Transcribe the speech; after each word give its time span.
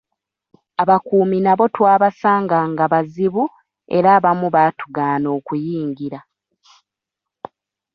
Abakuumi 0.81 1.37
nabo 1.45 1.63
twabasanga 1.75 2.57
nga 2.71 2.85
bazibu 2.93 3.43
era 3.97 4.09
abamu 4.17 4.47
baatugaana 4.55 5.27
okuyingira. 5.37 6.19